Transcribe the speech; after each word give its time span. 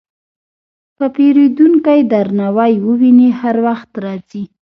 که 0.97 1.05
پیرودونکی 1.15 1.99
درناوی 2.11 2.73
وویني، 2.85 3.27
هر 3.39 3.55
وخت 3.67 3.91
راځي. 4.03 4.43